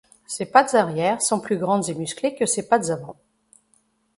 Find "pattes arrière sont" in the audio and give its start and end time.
0.47-1.39